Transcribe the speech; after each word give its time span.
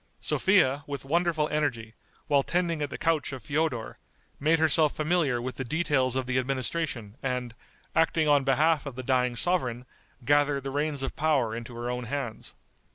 Sophia, 0.19 0.83
with 0.87 1.05
wonderful 1.05 1.47
energy, 1.49 1.93
while 2.25 2.41
tending 2.41 2.81
at 2.81 2.89
the 2.89 2.97
couch 2.97 3.31
of 3.31 3.43
Feodor, 3.43 3.99
made 4.39 4.57
herself 4.57 4.95
familiar 4.95 5.39
with 5.39 5.57
the 5.57 5.63
details 5.63 6.15
of 6.15 6.25
the 6.25 6.39
administration, 6.39 7.15
and, 7.21 7.53
acting 7.95 8.27
on 8.27 8.43
behalf 8.43 8.87
of 8.87 8.95
the 8.95 9.03
dying 9.03 9.35
sovereign, 9.35 9.85
gathered 10.25 10.63
the 10.63 10.71
reins 10.71 11.03
of 11.03 11.15
power 11.15 11.55
into 11.55 11.75
her 11.75 11.91
own 11.91 12.05
hands. 12.05 12.55